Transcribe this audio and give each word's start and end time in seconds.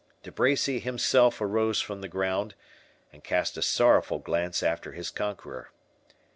De 0.23 0.31
Bracy 0.31 0.79
himself 0.79 1.39
arose 1.39 1.79
from 1.79 2.01
the 2.01 2.07
ground, 2.07 2.55
and 3.13 3.23
cast 3.23 3.55
a 3.55 3.61
sorrowful 3.61 4.17
glance 4.17 4.63
after 4.63 4.93
his 4.93 5.11
conqueror. 5.11 5.69